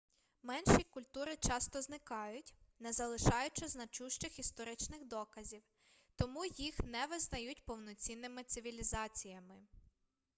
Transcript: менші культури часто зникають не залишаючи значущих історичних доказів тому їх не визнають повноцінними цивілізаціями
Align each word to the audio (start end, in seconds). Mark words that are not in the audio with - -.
менші 0.43 0.83
культури 0.89 1.35
часто 1.35 1.81
зникають 1.81 2.53
не 2.79 2.93
залишаючи 2.93 3.67
значущих 3.67 4.39
історичних 4.39 5.05
доказів 5.05 5.61
тому 6.15 6.45
їх 6.45 6.79
не 6.83 7.05
визнають 7.05 7.65
повноцінними 7.65 8.43
цивілізаціями 8.43 9.55